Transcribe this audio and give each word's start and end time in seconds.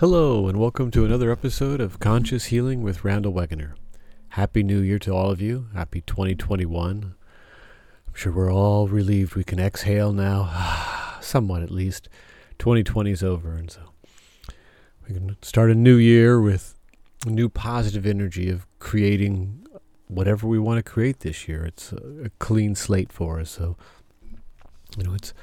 Hello, 0.00 0.46
and 0.46 0.60
welcome 0.60 0.92
to 0.92 1.04
another 1.04 1.32
episode 1.32 1.80
of 1.80 1.98
Conscious 1.98 2.44
Healing 2.44 2.82
with 2.82 3.02
Randall 3.02 3.32
Wegener. 3.32 3.72
Happy 4.28 4.62
New 4.62 4.78
Year 4.78 5.00
to 5.00 5.10
all 5.10 5.32
of 5.32 5.40
you. 5.40 5.66
Happy 5.74 6.02
2021. 6.02 7.14
I'm 8.06 8.14
sure 8.14 8.30
we're 8.30 8.52
all 8.52 8.86
relieved 8.86 9.34
we 9.34 9.42
can 9.42 9.58
exhale 9.58 10.12
now, 10.12 11.16
somewhat 11.20 11.64
at 11.64 11.72
least. 11.72 12.08
2020 12.60 13.10
is 13.10 13.24
over, 13.24 13.56
and 13.56 13.72
so 13.72 13.80
we 15.08 15.14
can 15.16 15.36
start 15.42 15.68
a 15.68 15.74
new 15.74 15.96
year 15.96 16.40
with 16.40 16.76
new 17.26 17.48
positive 17.48 18.06
energy 18.06 18.48
of 18.48 18.68
creating 18.78 19.66
whatever 20.06 20.46
we 20.46 20.60
want 20.60 20.78
to 20.78 20.88
create 20.88 21.18
this 21.20 21.48
year. 21.48 21.64
It's 21.64 21.90
a 21.90 22.30
clean 22.38 22.76
slate 22.76 23.10
for 23.10 23.40
us, 23.40 23.50
so 23.50 23.76
you 24.96 25.02
know 25.02 25.14
it's 25.14 25.34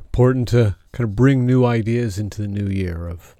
important 0.00 0.48
to 0.48 0.76
kind 0.92 1.06
of 1.06 1.14
bring 1.14 1.44
new 1.44 1.66
ideas 1.66 2.18
into 2.18 2.40
the 2.40 2.48
new 2.48 2.72
year 2.72 3.06
of 3.06 3.36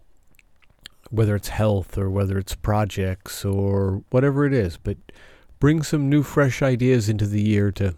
whether 1.13 1.37
it's 1.37 1.49
health 1.49 1.99
or 1.99 2.09
whether 2.09 2.39
it's 2.39 2.55
projects 2.55 3.45
or 3.45 4.03
whatever 4.09 4.47
it 4.47 4.55
is, 4.55 4.79
but 4.79 4.97
bring 5.61 5.83
some 5.83 6.09
new, 6.09 6.23
fresh 6.23 6.63
ideas 6.63 7.07
into 7.07 7.27
the 7.27 7.43
year 7.43 7.71
to 7.71 7.95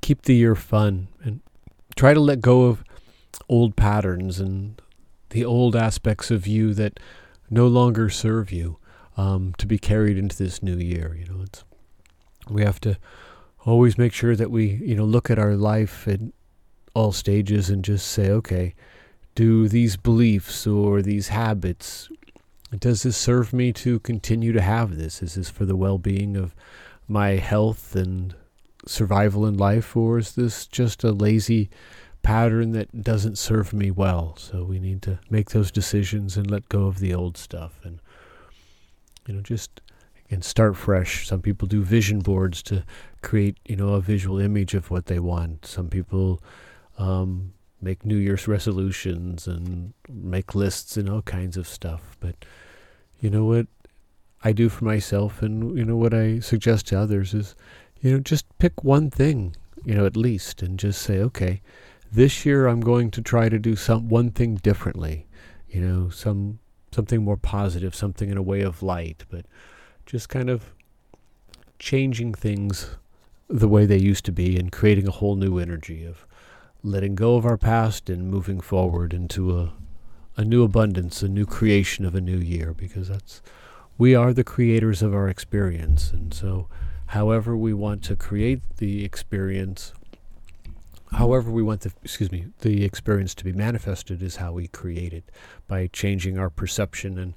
keep 0.00 0.22
the 0.22 0.36
year 0.36 0.54
fun 0.54 1.08
and 1.24 1.40
try 1.96 2.14
to 2.14 2.20
let 2.20 2.40
go 2.40 2.66
of 2.66 2.84
old 3.48 3.74
patterns 3.74 4.38
and 4.38 4.80
the 5.30 5.44
old 5.44 5.74
aspects 5.74 6.30
of 6.30 6.46
you 6.46 6.72
that 6.72 7.00
no 7.50 7.66
longer 7.66 8.08
serve 8.08 8.52
you 8.52 8.78
um, 9.16 9.52
to 9.58 9.66
be 9.66 9.76
carried 9.76 10.16
into 10.16 10.36
this 10.36 10.62
new 10.62 10.76
year. 10.76 11.16
You 11.18 11.26
know, 11.26 11.42
it's 11.42 11.64
we 12.48 12.62
have 12.62 12.80
to 12.82 12.96
always 13.64 13.98
make 13.98 14.12
sure 14.12 14.36
that 14.36 14.52
we 14.52 14.66
you 14.84 14.94
know 14.94 15.04
look 15.04 15.30
at 15.30 15.38
our 15.38 15.56
life 15.56 16.06
at 16.06 16.20
all 16.94 17.10
stages 17.10 17.68
and 17.68 17.84
just 17.84 18.06
say, 18.06 18.30
okay 18.30 18.72
do 19.36 19.68
these 19.68 19.96
beliefs 19.96 20.66
or 20.66 21.02
these 21.02 21.28
habits? 21.28 22.08
Does 22.76 23.04
this 23.04 23.16
serve 23.16 23.52
me 23.52 23.72
to 23.74 24.00
continue 24.00 24.52
to 24.52 24.62
have 24.62 24.96
this? 24.96 25.22
Is 25.22 25.34
this 25.34 25.50
for 25.50 25.64
the 25.64 25.76
well-being 25.76 26.36
of 26.36 26.56
my 27.06 27.32
health 27.32 27.94
and 27.94 28.34
survival 28.86 29.46
in 29.46 29.56
life 29.56 29.96
or 29.96 30.18
is 30.18 30.34
this 30.34 30.66
just 30.66 31.04
a 31.04 31.12
lazy 31.12 31.68
pattern 32.22 32.72
that 32.72 33.02
doesn't 33.02 33.36
serve 33.36 33.72
me 33.72 33.90
well? 33.90 34.36
So 34.38 34.64
we 34.64 34.80
need 34.80 35.02
to 35.02 35.20
make 35.30 35.50
those 35.50 35.70
decisions 35.70 36.36
and 36.36 36.50
let 36.50 36.68
go 36.68 36.86
of 36.86 36.98
the 36.98 37.14
old 37.14 37.36
stuff 37.36 37.78
and 37.84 38.00
you 39.28 39.34
know 39.34 39.42
just 39.42 39.82
and 40.30 40.42
start 40.42 40.76
fresh. 40.76 41.28
Some 41.28 41.42
people 41.42 41.68
do 41.68 41.82
vision 41.82 42.20
boards 42.20 42.62
to 42.64 42.84
create 43.22 43.58
you 43.66 43.76
know 43.76 43.90
a 43.90 44.00
visual 44.00 44.40
image 44.40 44.74
of 44.74 44.90
what 44.90 45.06
they 45.06 45.20
want. 45.20 45.66
Some 45.66 45.88
people 45.88 46.42
um, 46.98 47.52
make 47.80 48.04
New 48.04 48.16
Year's 48.16 48.48
resolutions 48.48 49.46
and 49.46 49.92
make 50.08 50.54
lists 50.54 50.96
and 50.96 51.08
all 51.08 51.22
kinds 51.22 51.56
of 51.56 51.68
stuff. 51.68 52.16
But 52.20 52.44
you 53.20 53.30
know 53.30 53.44
what 53.44 53.66
I 54.42 54.52
do 54.52 54.68
for 54.68 54.84
myself, 54.84 55.42
and 55.42 55.76
you 55.76 55.84
know 55.84 55.96
what 55.96 56.14
I 56.14 56.40
suggest 56.40 56.88
to 56.88 57.00
others 57.00 57.34
is, 57.34 57.54
you 58.00 58.12
know, 58.12 58.20
just 58.20 58.46
pick 58.58 58.84
one 58.84 59.10
thing, 59.10 59.56
you 59.84 59.94
know, 59.94 60.06
at 60.06 60.16
least, 60.16 60.62
and 60.62 60.78
just 60.78 61.02
say, 61.02 61.18
okay, 61.18 61.60
this 62.12 62.46
year 62.46 62.66
I'm 62.66 62.80
going 62.80 63.10
to 63.12 63.22
try 63.22 63.48
to 63.48 63.58
do 63.58 63.76
some 63.76 64.08
one 64.08 64.30
thing 64.30 64.56
differently, 64.56 65.26
you 65.68 65.80
know, 65.80 66.08
some 66.10 66.58
something 66.92 67.22
more 67.22 67.36
positive, 67.36 67.94
something 67.94 68.30
in 68.30 68.38
a 68.38 68.42
way 68.42 68.62
of 68.62 68.82
light, 68.82 69.24
but 69.28 69.44
just 70.06 70.28
kind 70.28 70.48
of 70.48 70.72
changing 71.78 72.32
things 72.32 72.96
the 73.48 73.68
way 73.68 73.86
they 73.86 73.98
used 73.98 74.24
to 74.24 74.32
be 74.32 74.58
and 74.58 74.72
creating 74.72 75.06
a 75.06 75.12
whole 75.12 75.36
new 75.36 75.58
energy 75.58 76.04
of 76.04 76.25
letting 76.86 77.16
go 77.16 77.36
of 77.36 77.44
our 77.44 77.56
past 77.56 78.08
and 78.08 78.30
moving 78.30 78.60
forward 78.60 79.12
into 79.12 79.58
a, 79.58 79.72
a 80.36 80.44
new 80.44 80.62
abundance, 80.62 81.22
a 81.22 81.28
new 81.28 81.44
creation 81.44 82.04
of 82.04 82.14
a 82.14 82.20
new 82.20 82.38
year, 82.38 82.72
because 82.72 83.08
that's 83.08 83.42
we 83.98 84.14
are 84.14 84.32
the 84.32 84.44
creators 84.44 85.02
of 85.02 85.12
our 85.14 85.28
experience. 85.28 86.12
And 86.12 86.32
so, 86.32 86.68
however 87.06 87.56
we 87.56 87.72
want 87.72 88.02
to 88.04 88.16
create 88.16 88.60
the 88.76 89.04
experience, 89.04 89.92
however 91.12 91.50
we 91.50 91.62
want 91.62 91.80
the 91.80 91.92
excuse 92.02 92.30
me 92.30 92.46
the 92.60 92.84
experience 92.84 93.34
to 93.34 93.44
be 93.44 93.52
manifested 93.52 94.22
is 94.22 94.36
how 94.36 94.52
we 94.52 94.68
create 94.68 95.12
it 95.12 95.24
by 95.66 95.88
changing 95.88 96.38
our 96.38 96.50
perception 96.50 97.18
and 97.18 97.34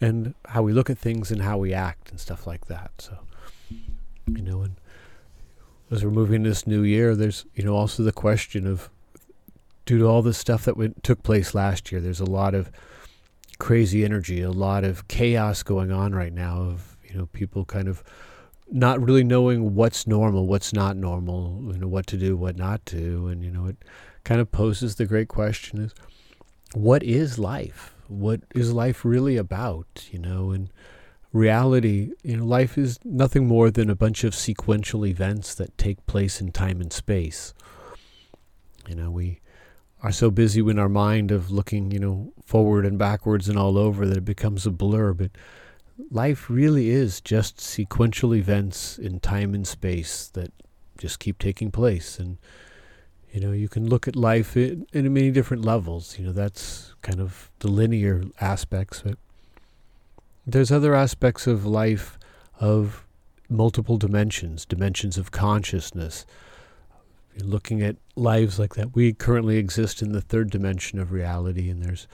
and 0.00 0.34
how 0.48 0.62
we 0.62 0.72
look 0.72 0.90
at 0.90 0.98
things 0.98 1.30
and 1.30 1.42
how 1.42 1.56
we 1.56 1.72
act 1.72 2.10
and 2.10 2.20
stuff 2.20 2.46
like 2.46 2.66
that. 2.66 2.90
So, 2.98 3.18
you 3.70 4.42
know, 4.42 4.62
and 4.62 4.74
as 5.90 6.04
we're 6.04 6.10
moving 6.10 6.42
this 6.42 6.66
new 6.66 6.82
year, 6.82 7.14
there's 7.14 7.46
you 7.54 7.64
know 7.64 7.74
also 7.74 8.02
the 8.02 8.12
question 8.12 8.66
of 8.66 8.90
due 9.86 9.98
to 9.98 10.06
all 10.06 10.22
the 10.22 10.34
stuff 10.34 10.64
that 10.64 10.76
went, 10.76 11.02
took 11.02 11.22
place 11.22 11.54
last 11.54 11.92
year, 11.92 12.00
there's 12.00 12.20
a 12.20 12.24
lot 12.24 12.54
of 12.54 12.70
crazy 13.58 14.04
energy, 14.04 14.42
a 14.42 14.50
lot 14.50 14.84
of 14.84 15.08
chaos 15.08 15.62
going 15.62 15.92
on 15.92 16.14
right 16.14 16.32
now 16.32 16.56
of 16.56 16.96
you 17.04 17.16
know 17.16 17.26
people 17.26 17.64
kind 17.64 17.88
of 17.88 18.02
not 18.70 19.00
really 19.00 19.24
knowing 19.24 19.74
what's 19.74 20.06
normal, 20.06 20.46
what's 20.46 20.72
not 20.72 20.96
normal, 20.96 21.60
you 21.72 21.78
know 21.78 21.88
what 21.88 22.06
to 22.08 22.16
do, 22.16 22.36
what 22.36 22.56
not 22.56 22.84
to, 22.86 23.28
and 23.28 23.44
you 23.44 23.50
know 23.50 23.66
it 23.66 23.76
kind 24.24 24.40
of 24.40 24.50
poses 24.50 24.96
the 24.96 25.06
great 25.06 25.28
question 25.28 25.80
is 25.80 25.94
what 26.74 27.02
is 27.02 27.38
life? 27.38 27.94
What 28.08 28.40
is 28.54 28.72
life 28.72 29.04
really 29.04 29.36
about? 29.36 30.08
You 30.10 30.18
know, 30.18 30.50
and 30.50 30.70
reality, 31.32 32.12
you 32.22 32.36
know, 32.36 32.44
life 32.44 32.76
is 32.76 32.98
nothing 33.04 33.46
more 33.46 33.70
than 33.70 33.90
a 33.90 33.94
bunch 33.94 34.24
of 34.24 34.34
sequential 34.34 35.06
events 35.06 35.54
that 35.54 35.76
take 35.78 36.04
place 36.06 36.40
in 36.40 36.52
time 36.52 36.80
and 36.80 36.92
space. 36.92 37.54
You 38.88 38.94
know, 38.94 39.10
we 39.10 39.40
are 40.04 40.12
so 40.12 40.30
busy 40.30 40.60
in 40.60 40.78
our 40.78 40.88
mind 40.88 41.30
of 41.30 41.50
looking, 41.50 41.90
you 41.90 41.98
know, 41.98 42.30
forward 42.44 42.84
and 42.84 42.98
backwards 42.98 43.48
and 43.48 43.58
all 43.58 43.78
over 43.78 44.06
that 44.06 44.18
it 44.18 44.24
becomes 44.24 44.66
a 44.66 44.70
blur. 44.70 45.14
But 45.14 45.30
life 46.10 46.50
really 46.50 46.90
is 46.90 47.22
just 47.22 47.58
sequential 47.58 48.34
events 48.34 48.98
in 48.98 49.18
time 49.18 49.54
and 49.54 49.66
space 49.66 50.28
that 50.34 50.52
just 50.98 51.20
keep 51.20 51.38
taking 51.38 51.70
place. 51.70 52.18
And, 52.18 52.36
you 53.32 53.40
know, 53.40 53.52
you 53.52 53.66
can 53.66 53.88
look 53.88 54.06
at 54.06 54.14
life 54.14 54.58
in, 54.58 54.86
in 54.92 55.10
many 55.10 55.30
different 55.30 55.64
levels. 55.64 56.18
You 56.18 56.26
know, 56.26 56.32
that's 56.32 56.94
kind 57.00 57.18
of 57.18 57.50
the 57.60 57.68
linear 57.68 58.24
aspects. 58.42 59.00
But 59.00 59.16
there's 60.46 60.70
other 60.70 60.94
aspects 60.94 61.46
of 61.46 61.64
life 61.64 62.18
of 62.60 63.06
multiple 63.48 63.96
dimensions, 63.96 64.66
dimensions 64.66 65.16
of 65.16 65.30
consciousness. 65.30 66.26
You're 67.34 67.46
looking 67.46 67.82
at 67.82 67.96
lives 68.16 68.58
like 68.58 68.74
that. 68.74 68.94
We 68.94 69.12
currently 69.12 69.56
exist 69.56 70.02
in 70.02 70.12
the 70.12 70.20
third 70.20 70.50
dimension 70.50 70.98
of 70.98 71.12
reality, 71.12 71.68
and 71.68 71.82
there's 71.82 72.06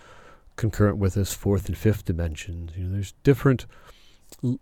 concurrent 0.57 0.99
with 0.99 1.17
us 1.17 1.33
fourth 1.35 1.69
and 1.69 1.77
fifth 1.77 2.05
dimensions. 2.05 2.73
You 2.77 2.85
know, 2.85 2.93
there's 2.93 3.13
different 3.23 3.67
l- 4.43 4.61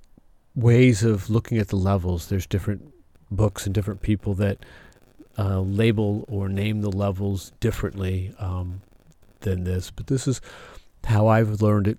ways 0.54 1.02
of 1.02 1.30
looking 1.30 1.58
at 1.58 1.68
the 1.68 1.76
levels. 1.76 2.28
There's 2.28 2.46
different 2.46 2.92
books 3.30 3.66
and 3.66 3.74
different 3.74 4.00
people 4.00 4.34
that 4.34 4.58
uh, 5.38 5.60
label 5.60 6.24
or 6.28 6.48
name 6.48 6.82
the 6.82 6.90
levels 6.90 7.52
differently 7.60 8.34
um, 8.38 8.82
than 9.40 9.64
this. 9.64 9.90
But 9.90 10.08
this 10.08 10.26
is 10.26 10.40
how 11.04 11.28
I've 11.28 11.62
learned 11.62 11.86
it 11.86 11.98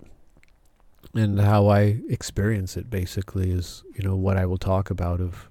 and 1.14 1.40
how 1.40 1.68
I 1.68 2.00
experience 2.09 2.78
it 2.78 2.90
basically 2.90 3.52
is, 3.52 3.84
you 3.96 4.03
know, 4.03 4.16
what 4.16 4.38
I 4.38 4.46
will 4.46 4.58
talk 4.58 4.90
about 4.90 5.22
of 5.22 5.50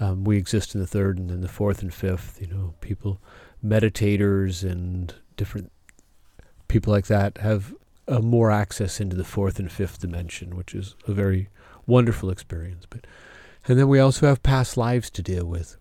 um, 0.00 0.24
we 0.24 0.36
exist 0.36 0.74
in 0.74 0.80
the 0.80 0.86
third 0.86 1.18
and 1.18 1.30
then 1.30 1.40
the 1.40 1.48
fourth 1.48 1.82
and 1.82 1.92
fifth, 1.92 2.38
you 2.40 2.46
know, 2.46 2.74
people, 2.80 3.20
meditators 3.64 4.68
and 4.68 5.14
different 5.36 5.70
people 6.68 6.92
like 6.92 7.06
that 7.06 7.38
have 7.38 7.74
more 8.20 8.50
access 8.50 9.00
into 9.00 9.16
the 9.16 9.24
fourth 9.24 9.58
and 9.58 9.70
fifth 9.70 10.00
dimension, 10.00 10.56
which 10.56 10.74
is 10.74 10.94
a 11.06 11.12
very 11.12 11.48
wonderful 11.86 12.30
experience. 12.30 12.86
But, 12.88 13.06
and 13.66 13.78
then 13.78 13.88
we 13.88 14.00
also 14.00 14.26
have 14.26 14.42
past 14.42 14.76
lives 14.76 15.10
to 15.10 15.22
deal 15.22 15.46
with. 15.46 15.76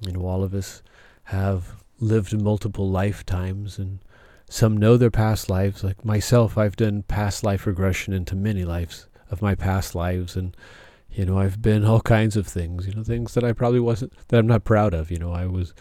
You 0.00 0.12
know, 0.12 0.26
all 0.26 0.44
of 0.44 0.54
us 0.54 0.82
have 1.24 1.82
lived 1.98 2.40
multiple 2.40 2.88
lifetimes 2.88 3.78
and 3.78 3.98
some 4.48 4.76
know 4.76 4.96
their 4.96 5.10
past 5.10 5.50
lives. 5.50 5.82
Like 5.82 6.04
myself, 6.04 6.56
I've 6.56 6.76
done 6.76 7.02
past 7.02 7.42
life 7.42 7.66
regression 7.66 8.12
into 8.12 8.36
many 8.36 8.64
lives 8.64 9.08
of 9.30 9.42
my 9.42 9.54
past 9.54 9.94
lives, 9.94 10.36
and 10.36 10.56
you 11.16 11.24
know, 11.24 11.38
I've 11.38 11.62
been 11.62 11.82
all 11.82 12.02
kinds 12.02 12.36
of 12.36 12.46
things. 12.46 12.86
You 12.86 12.92
know, 12.92 13.02
things 13.02 13.32
that 13.34 13.42
I 13.42 13.52
probably 13.52 13.80
wasn't 13.80 14.12
that 14.28 14.38
I'm 14.38 14.46
not 14.46 14.64
proud 14.64 14.92
of. 14.92 15.10
You 15.10 15.18
know, 15.18 15.32
I 15.32 15.46
was 15.46 15.72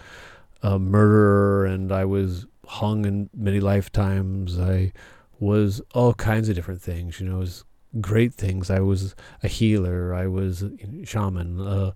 a 0.63 0.79
murderer, 0.79 1.65
and 1.65 1.91
I 1.91 2.05
was 2.05 2.45
hung 2.65 3.05
in 3.05 3.29
many 3.35 3.59
lifetimes. 3.59 4.57
I 4.57 4.93
was 5.37 5.81
all 5.93 6.13
kinds 6.13 6.47
of 6.47 6.55
different 6.55 6.81
things. 6.81 7.19
You 7.19 7.27
know, 7.27 7.35
it 7.35 7.39
was 7.39 7.65
great 7.99 8.33
things. 8.33 8.69
I 8.71 8.79
was 8.79 9.13
a 9.43 9.49
healer. 9.49 10.13
I 10.13 10.27
was 10.27 10.63
a 10.63 11.05
shaman, 11.05 11.59
a 11.59 11.93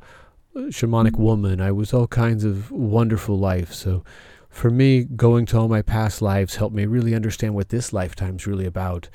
shamanic 0.56 1.18
woman. 1.18 1.62
I 1.62 1.71
was 1.71 1.94
all 1.94 2.07
kinds 2.07 2.44
of 2.44 2.69
wonderful 2.71 3.39
life. 3.39 3.74
So 3.74 4.03
for 4.50 4.69
me, 4.69 5.06
going 5.06 5.45
to 5.47 5.59
all 5.59 5.69
my 5.69 5.81
past 5.81 6.21
lives 6.21 6.57
helped 6.57 6.75
me 6.75 6.85
really 6.85 7.15
understand 7.15 7.56
what 7.56 7.69
this 7.69 7.94
lifetime's 7.94 8.45
really 8.45 8.65
about. 8.65 9.07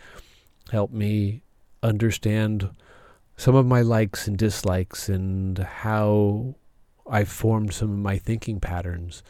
Helped 0.72 0.94
me 0.94 1.42
understand 1.82 2.70
some 3.36 3.54
of 3.54 3.66
my 3.66 3.80
likes 3.82 4.28
and 4.28 4.38
dislikes 4.38 5.08
and 5.08 5.58
how 5.58 6.54
I 7.08 7.24
formed 7.24 7.72
some 7.72 7.90
of 7.90 7.98
my 7.98 8.16
thinking 8.18 8.60
patterns 8.60 9.22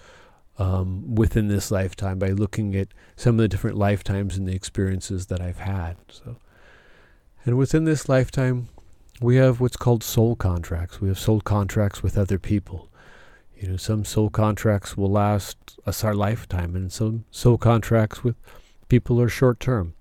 um, 0.59 1.15
within 1.15 1.49
this 1.49 1.71
lifetime 1.71 2.19
by 2.19 2.29
looking 2.29 2.77
at 2.77 2.89
some 3.17 3.37
of 3.37 3.43
the 3.43 3.49
different 3.49 3.77
lifetimes 3.77 4.37
and 4.37 4.47
the 4.47 4.55
experiences 4.55 5.27
that 5.27 5.41
I've 5.41 5.59
had. 5.59 5.97
So, 6.11 6.37
and 7.45 7.59
within 7.59 7.85
this 7.85 8.09
lifetime, 8.09 8.69
we 9.21 9.37
have 9.37 9.61
what's 9.61 9.77
called 9.77 10.03
soul 10.03 10.37
contracts. 10.37 11.01
We 11.01 11.09
have 11.09 11.19
soul 11.19 11.41
contracts 11.41 12.03
with 12.03 12.17
other 12.17 12.39
people. 12.39 12.89
You 13.57 13.69
know, 13.69 13.77
some 13.77 14.05
soul 14.05 14.31
contracts 14.31 14.97
will 14.97 15.11
last 15.11 15.57
us 15.87 16.05
our 16.05 16.15
lifetime, 16.15 16.77
and 16.77 16.93
some 16.93 17.25
soul 17.31 17.57
contracts 17.59 18.23
with 18.23 18.37
people 18.89 19.21
are 19.21 19.29
short 19.29 19.61
term. 19.61 19.95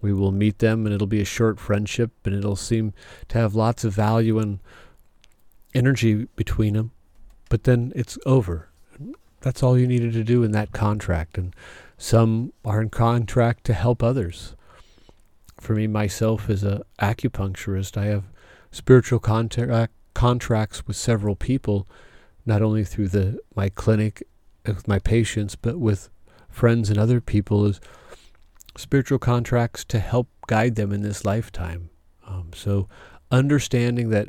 We 0.00 0.12
will 0.12 0.32
meet 0.32 0.58
them, 0.58 0.86
and 0.86 0.94
it'll 0.94 1.06
be 1.06 1.20
a 1.20 1.26
short 1.26 1.58
friendship, 1.58 2.12
and 2.24 2.34
it'll 2.34 2.56
seem 2.56 2.92
to 3.28 3.38
have 3.38 3.54
lots 3.54 3.84
of 3.84 3.92
value 3.92 4.38
and 4.38 4.60
energy 5.74 6.26
between 6.36 6.74
them, 6.74 6.92
but 7.48 7.64
then 7.64 7.92
it's 7.94 8.18
over. 8.24 8.68
That's 9.40 9.62
all 9.62 9.78
you 9.78 9.86
needed 9.86 10.12
to 10.14 10.24
do 10.24 10.42
in 10.42 10.52
that 10.52 10.72
contract. 10.72 11.38
And 11.38 11.54
some 11.96 12.52
are 12.64 12.80
in 12.80 12.90
contract 12.90 13.64
to 13.64 13.72
help 13.74 14.02
others. 14.02 14.54
For 15.60 15.74
me, 15.74 15.86
myself, 15.86 16.48
as 16.48 16.62
a 16.62 16.84
acupuncturist, 17.00 17.96
I 17.96 18.06
have 18.06 18.24
spiritual 18.70 19.18
contact, 19.18 19.70
uh, 19.70 19.86
contracts 20.14 20.86
with 20.86 20.96
several 20.96 21.36
people, 21.36 21.88
not 22.46 22.62
only 22.62 22.84
through 22.84 23.08
the 23.08 23.38
my 23.54 23.68
clinic 23.68 24.22
with 24.66 24.88
my 24.88 24.98
patients, 24.98 25.56
but 25.56 25.78
with 25.78 26.08
friends 26.48 26.90
and 26.90 26.98
other 26.98 27.20
people 27.20 27.64
as 27.64 27.80
spiritual 28.78 29.18
contracts 29.18 29.84
to 29.84 29.98
help 29.98 30.28
guide 30.46 30.76
them 30.76 30.92
in 30.92 31.02
this 31.02 31.24
lifetime. 31.24 31.90
Um, 32.26 32.50
so, 32.54 32.88
understanding 33.30 34.10
that 34.10 34.28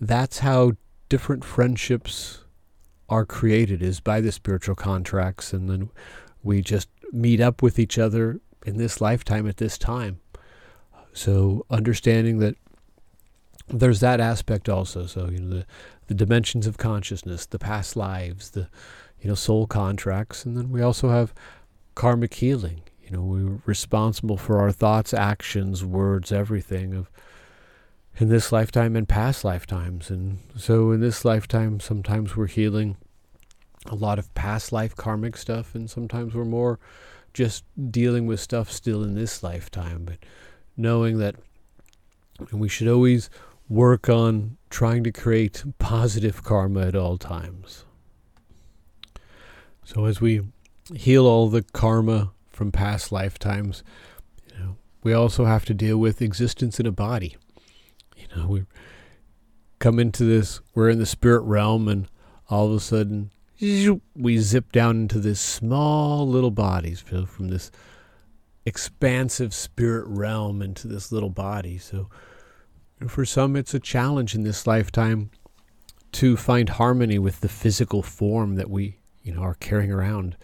that's 0.00 0.40
how 0.40 0.72
different 1.08 1.44
friendships 1.44 2.44
are 3.08 3.24
created 3.24 3.82
is 3.82 4.00
by 4.00 4.20
the 4.20 4.32
spiritual 4.32 4.74
contracts, 4.74 5.52
and 5.52 5.68
then 5.68 5.90
we 6.42 6.62
just 6.62 6.88
meet 7.12 7.40
up 7.40 7.62
with 7.62 7.78
each 7.78 7.98
other 7.98 8.40
in 8.66 8.76
this 8.76 9.00
lifetime 9.00 9.46
at 9.48 9.58
this 9.58 9.78
time. 9.78 10.20
So, 11.12 11.64
understanding 11.70 12.38
that 12.38 12.56
there's 13.68 14.00
that 14.00 14.20
aspect 14.20 14.68
also. 14.68 15.06
So, 15.06 15.28
you 15.30 15.38
know, 15.38 15.58
the, 15.58 15.66
the 16.08 16.14
dimensions 16.14 16.66
of 16.66 16.76
consciousness, 16.76 17.46
the 17.46 17.58
past 17.58 17.96
lives, 17.96 18.50
the, 18.50 18.68
you 19.20 19.28
know, 19.28 19.34
soul 19.34 19.66
contracts. 19.66 20.44
And 20.44 20.56
then 20.56 20.70
we 20.70 20.82
also 20.82 21.10
have 21.10 21.32
karmic 21.94 22.34
healing. 22.34 22.82
You 23.10 23.16
know, 23.16 23.22
we're 23.24 23.58
responsible 23.66 24.36
for 24.36 24.60
our 24.60 24.70
thoughts, 24.70 25.12
actions, 25.12 25.84
words, 25.84 26.30
everything 26.30 26.94
of 26.94 27.10
in 28.18 28.28
this 28.28 28.52
lifetime 28.52 28.94
and 28.94 29.08
past 29.08 29.44
lifetimes. 29.44 30.10
And 30.10 30.38
so 30.56 30.92
in 30.92 31.00
this 31.00 31.24
lifetime, 31.24 31.80
sometimes 31.80 32.36
we're 32.36 32.46
healing 32.46 32.96
a 33.86 33.96
lot 33.96 34.18
of 34.18 34.32
past 34.34 34.72
life 34.72 34.94
karmic 34.94 35.36
stuff, 35.36 35.74
and 35.74 35.90
sometimes 35.90 36.34
we're 36.34 36.44
more 36.44 36.78
just 37.32 37.64
dealing 37.90 38.26
with 38.26 38.38
stuff 38.38 38.70
still 38.70 39.02
in 39.02 39.14
this 39.14 39.42
lifetime. 39.42 40.04
But 40.04 40.18
knowing 40.76 41.18
that 41.18 41.34
we 42.52 42.68
should 42.68 42.88
always 42.88 43.28
work 43.68 44.08
on 44.08 44.56
trying 44.68 45.02
to 45.04 45.12
create 45.12 45.64
positive 45.78 46.44
karma 46.44 46.82
at 46.82 46.94
all 46.94 47.18
times. 47.18 47.84
So 49.84 50.04
as 50.04 50.20
we 50.20 50.42
heal 50.94 51.26
all 51.26 51.48
the 51.48 51.62
karma 51.62 52.32
from 52.60 52.70
past 52.70 53.10
lifetimes, 53.10 53.82
you 54.52 54.58
know, 54.58 54.76
we 55.02 55.14
also 55.14 55.46
have 55.46 55.64
to 55.64 55.72
deal 55.72 55.96
with 55.96 56.20
existence 56.20 56.78
in 56.78 56.84
a 56.84 56.92
body. 56.92 57.38
You 58.14 58.26
know, 58.36 58.48
we 58.48 58.64
come 59.78 59.98
into 59.98 60.24
this, 60.24 60.60
we're 60.74 60.90
in 60.90 60.98
the 60.98 61.06
spirit 61.06 61.40
realm, 61.40 61.88
and 61.88 62.06
all 62.50 62.66
of 62.66 62.74
a 62.74 62.80
sudden, 62.80 63.30
we 64.14 64.36
zip 64.36 64.72
down 64.72 64.96
into 64.98 65.18
this 65.18 65.40
small 65.40 66.28
little 66.28 66.50
bodies 66.50 67.00
from 67.00 67.48
this 67.48 67.70
expansive 68.66 69.54
spirit 69.54 70.04
realm 70.06 70.60
into 70.60 70.86
this 70.86 71.10
little 71.10 71.30
body. 71.30 71.78
So 71.78 72.10
for 73.08 73.24
some, 73.24 73.56
it's 73.56 73.72
a 73.72 73.80
challenge 73.80 74.34
in 74.34 74.42
this 74.42 74.66
lifetime 74.66 75.30
to 76.12 76.36
find 76.36 76.68
harmony 76.68 77.18
with 77.18 77.40
the 77.40 77.48
physical 77.48 78.02
form 78.02 78.56
that 78.56 78.68
we, 78.68 78.98
you 79.22 79.32
know, 79.32 79.40
are 79.40 79.54
carrying 79.54 79.90
around. 79.90 80.36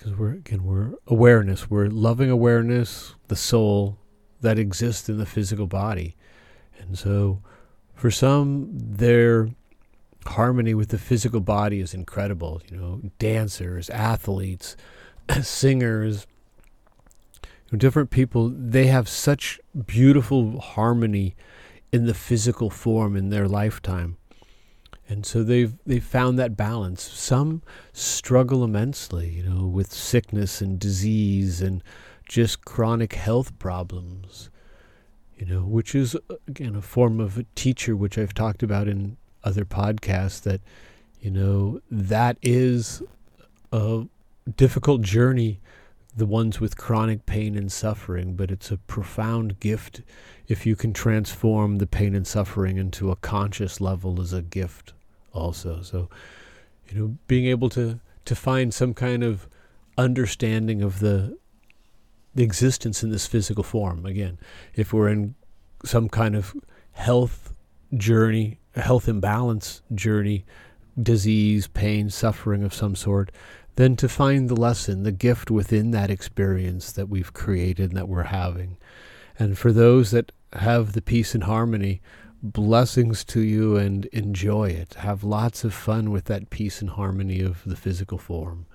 Because 0.00 0.16
we're 0.16 0.32
again, 0.32 0.64
we're 0.64 0.94
awareness, 1.06 1.68
we're 1.68 1.88
loving 1.88 2.30
awareness, 2.30 3.14
the 3.28 3.36
soul 3.36 3.98
that 4.40 4.58
exists 4.58 5.10
in 5.10 5.18
the 5.18 5.26
physical 5.26 5.66
body, 5.66 6.16
and 6.78 6.98
so 6.98 7.42
for 7.94 8.10
some, 8.10 8.70
their 8.72 9.50
harmony 10.24 10.72
with 10.72 10.88
the 10.88 10.96
physical 10.96 11.40
body 11.40 11.80
is 11.80 11.92
incredible. 11.92 12.62
You 12.70 12.78
know, 12.78 13.00
dancers, 13.18 13.90
athletes, 13.90 14.74
singers, 15.42 16.26
different 17.76 18.08
people, 18.08 18.48
they 18.48 18.86
have 18.86 19.06
such 19.06 19.60
beautiful 19.86 20.60
harmony 20.60 21.36
in 21.92 22.06
the 22.06 22.14
physical 22.14 22.70
form 22.70 23.16
in 23.16 23.28
their 23.28 23.46
lifetime. 23.46 24.16
And 25.10 25.26
so 25.26 25.42
they've 25.42 25.74
they've 25.84 26.04
found 26.04 26.38
that 26.38 26.56
balance. 26.56 27.02
Some 27.02 27.62
struggle 27.92 28.62
immensely, 28.62 29.28
you 29.28 29.42
know, 29.42 29.66
with 29.66 29.92
sickness 29.92 30.60
and 30.60 30.78
disease 30.78 31.60
and 31.60 31.82
just 32.28 32.64
chronic 32.64 33.14
health 33.14 33.58
problems. 33.58 34.50
You 35.36 35.46
know, 35.46 35.62
which 35.62 35.96
is 35.96 36.16
again 36.46 36.76
a 36.76 36.82
form 36.82 37.18
of 37.18 37.38
a 37.38 37.44
teacher, 37.56 37.96
which 37.96 38.16
I've 38.16 38.34
talked 38.34 38.62
about 38.62 38.86
in 38.86 39.16
other 39.42 39.64
podcasts. 39.64 40.42
That 40.42 40.60
you 41.20 41.32
know 41.32 41.80
that 41.90 42.38
is 42.40 43.02
a 43.72 44.04
difficult 44.56 45.02
journey 45.02 45.60
the 46.16 46.26
ones 46.26 46.60
with 46.60 46.76
chronic 46.76 47.24
pain 47.26 47.56
and 47.56 47.70
suffering, 47.70 48.34
but 48.34 48.50
it's 48.50 48.70
a 48.70 48.76
profound 48.76 49.58
gift 49.60 50.02
if 50.48 50.66
you 50.66 50.76
can 50.76 50.92
transform 50.92 51.78
the 51.78 51.86
pain 51.86 52.14
and 52.14 52.26
suffering 52.26 52.78
into 52.78 53.10
a 53.10 53.16
conscious 53.16 53.80
level 53.80 54.20
as 54.20 54.32
a 54.32 54.42
gift 54.42 54.92
also. 55.32 55.82
So, 55.82 56.08
you 56.88 56.98
know, 56.98 57.16
being 57.26 57.46
able 57.46 57.68
to 57.70 58.00
to 58.24 58.34
find 58.34 58.72
some 58.72 58.94
kind 58.94 59.22
of 59.22 59.48
understanding 59.96 60.82
of 60.82 61.00
the 61.00 61.38
the 62.34 62.42
existence 62.42 63.02
in 63.02 63.10
this 63.10 63.26
physical 63.26 63.64
form. 63.64 64.06
Again, 64.06 64.38
if 64.74 64.92
we're 64.92 65.08
in 65.08 65.34
some 65.84 66.08
kind 66.08 66.36
of 66.36 66.54
health 66.92 67.52
journey, 67.94 68.58
a 68.76 68.80
health 68.80 69.08
imbalance 69.08 69.82
journey, 69.94 70.44
disease, 71.00 71.66
pain, 71.66 72.10
suffering 72.10 72.62
of 72.62 72.74
some 72.74 72.94
sort, 72.94 73.32
then 73.76 73.96
to 73.96 74.08
find 74.08 74.48
the 74.48 74.56
lesson, 74.56 75.02
the 75.02 75.12
gift 75.12 75.50
within 75.50 75.90
that 75.90 76.10
experience 76.10 76.92
that 76.92 77.08
we've 77.08 77.32
created 77.32 77.90
and 77.90 77.96
that 77.96 78.08
we're 78.08 78.24
having. 78.24 78.76
And 79.38 79.58
for 79.58 79.72
those 79.72 80.10
that 80.10 80.32
have 80.52 80.92
the 80.92 81.02
peace 81.02 81.34
and 81.34 81.44
harmony, 81.44 82.00
blessings 82.42 83.24
to 83.24 83.40
you 83.40 83.76
and 83.76 84.06
enjoy 84.06 84.70
it. 84.70 84.94
Have 84.94 85.22
lots 85.22 85.64
of 85.64 85.74
fun 85.74 86.10
with 86.10 86.24
that 86.26 86.50
peace 86.50 86.80
and 86.80 86.90
harmony 86.90 87.40
of 87.40 87.62
the 87.64 87.76
physical 87.76 88.18
form. 88.18 88.66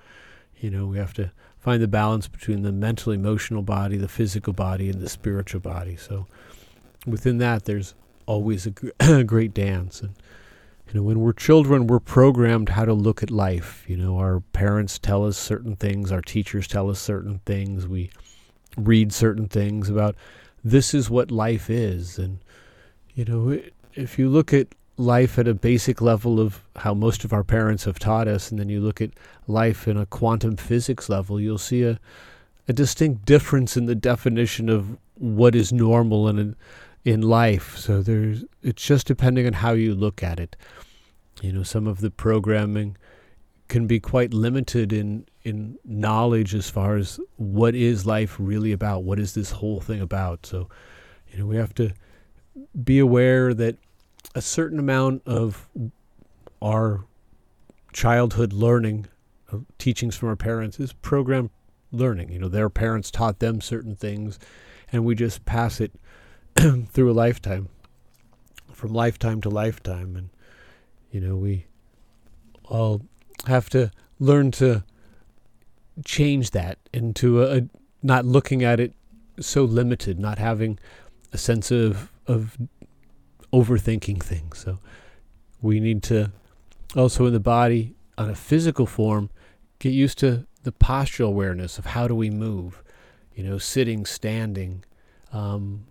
You 0.57 0.69
know, 0.69 0.85
we 0.85 0.97
have 0.97 1.13
to 1.15 1.31
find 1.59 1.81
the 1.81 1.87
balance 1.87 2.27
between 2.27 2.61
the 2.61 2.71
mental, 2.71 3.11
emotional 3.11 3.63
body, 3.63 3.97
the 3.97 4.07
physical 4.07 4.53
body, 4.53 4.89
and 4.89 5.01
the 5.01 5.09
spiritual 5.09 5.61
body. 5.61 5.95
So 5.95 6.27
within 7.05 7.39
that, 7.39 7.65
there's 7.65 7.95
always 8.25 8.67
a, 8.67 9.23
great 9.23 9.53
dance. 9.53 10.01
And 10.01 10.13
you 10.87 10.93
know, 10.93 11.03
when 11.03 11.19
we're 11.19 11.33
children, 11.33 11.87
we're 11.87 11.99
programmed 11.99 12.69
how 12.69 12.85
to 12.85 12.93
look 12.93 13.23
at 13.23 13.31
life. 13.31 13.83
You 13.87 13.97
know, 13.97 14.17
our 14.17 14.41
parents 14.53 14.99
tell 14.99 15.25
us 15.25 15.37
certain 15.37 15.75
things, 15.75 16.11
our 16.11 16.21
teachers 16.21 16.67
tell 16.67 16.89
us 16.89 16.99
certain 16.99 17.41
things, 17.45 17.87
we 17.87 18.11
read 18.77 19.11
certain 19.11 19.47
things 19.47 19.89
about 19.89 20.15
this 20.63 20.93
is 20.93 21.09
what 21.09 21.31
life 21.31 21.69
is. 21.69 22.19
And, 22.19 22.39
you 23.15 23.25
know, 23.25 23.59
if 23.93 24.19
you 24.19 24.29
look 24.29 24.53
at 24.53 24.67
life 24.97 25.39
at 25.39 25.47
a 25.47 25.53
basic 25.53 26.01
level 26.01 26.39
of 26.39 26.61
how 26.77 26.93
most 26.93 27.23
of 27.23 27.33
our 27.33 27.43
parents 27.43 27.85
have 27.85 27.97
taught 27.97 28.27
us, 28.27 28.51
and 28.51 28.59
then 28.59 28.69
you 28.69 28.81
look 28.81 29.01
at 29.01 29.11
life 29.47 29.87
in 29.87 29.97
a 29.97 30.05
quantum 30.05 30.57
physics 30.57 31.09
level, 31.09 31.39
you'll 31.39 31.57
see 31.57 31.83
a, 31.83 31.99
a 32.67 32.73
distinct 32.73 33.25
difference 33.25 33.77
in 33.77 33.85
the 33.85 33.95
definition 33.95 34.69
of 34.69 34.97
what 35.15 35.55
is 35.55 35.71
normal 35.71 36.27
and 36.27 36.55
in 37.05 37.21
life. 37.21 37.77
So 37.77 38.01
there's 38.01 38.43
it's 38.61 38.85
just 38.85 39.07
depending 39.07 39.47
on 39.47 39.53
how 39.53 39.73
you 39.73 39.95
look 39.95 40.21
at 40.21 40.39
it. 40.39 40.55
You 41.41 41.53
know, 41.53 41.63
some 41.63 41.87
of 41.87 42.01
the 42.01 42.11
programming 42.11 42.97
can 43.67 43.87
be 43.87 43.99
quite 43.99 44.33
limited 44.33 44.91
in 44.91 45.25
in 45.43 45.77
knowledge 45.85 46.53
as 46.53 46.69
far 46.69 46.97
as 46.97 47.19
what 47.37 47.75
is 47.75 48.05
life 48.05 48.35
really 48.39 48.71
about. 48.71 49.03
What 49.03 49.19
is 49.19 49.35
this 49.35 49.51
whole 49.51 49.79
thing 49.79 50.01
about? 50.01 50.45
So, 50.45 50.67
you 51.31 51.37
know, 51.37 51.45
we 51.45 51.55
have 51.57 51.73
to 51.75 51.93
be 52.83 52.99
aware 52.99 53.53
that 53.53 53.77
a 54.33 54.41
certain 54.41 54.79
amount 54.79 55.21
of 55.25 55.67
our 56.61 57.05
childhood 57.93 58.53
learning, 58.53 59.07
teachings 59.77 60.15
from 60.15 60.29
our 60.29 60.35
parents, 60.35 60.79
is 60.79 60.93
program 60.93 61.49
learning. 61.91 62.31
You 62.31 62.39
know, 62.39 62.49
their 62.49 62.69
parents 62.69 63.11
taught 63.11 63.39
them 63.39 63.61
certain 63.61 63.95
things, 63.95 64.39
and 64.91 65.05
we 65.05 65.15
just 65.15 65.45
pass 65.45 65.79
it 65.79 65.91
through 66.55 67.11
a 67.11 67.13
lifetime, 67.13 67.69
from 68.73 68.93
lifetime 68.93 69.41
to 69.41 69.49
lifetime. 69.49 70.15
And, 70.15 70.29
you 71.11 71.21
know, 71.21 71.35
we 71.35 71.67
all 72.65 73.01
have 73.47 73.69
to 73.69 73.91
learn 74.19 74.51
to 74.51 74.83
change 76.03 76.51
that 76.51 76.77
into 76.93 77.41
a, 77.41 77.57
a 77.57 77.61
not 78.01 78.25
looking 78.25 78.63
at 78.63 78.79
it 78.79 78.93
so 79.39 79.63
limited, 79.63 80.19
not 80.19 80.37
having 80.37 80.79
a 81.33 81.37
sense 81.37 81.71
of 81.71 82.11
of 82.27 82.57
overthinking 83.53 84.21
things. 84.21 84.59
So 84.59 84.79
we 85.61 85.79
need 85.79 86.03
to 86.03 86.31
also 86.95 87.25
in 87.25 87.33
the 87.33 87.39
body 87.39 87.95
on 88.17 88.29
a 88.29 88.35
physical 88.35 88.85
form 88.85 89.29
get 89.79 89.93
used 89.93 90.17
to 90.19 90.45
the 90.63 90.71
postural 90.71 91.27
awareness 91.27 91.77
of 91.77 91.85
how 91.87 92.07
do 92.07 92.15
we 92.15 92.29
move, 92.29 92.83
you 93.35 93.43
know, 93.43 93.57
sitting, 93.57 94.05
standing. 94.05 94.83
Um, 95.31 95.85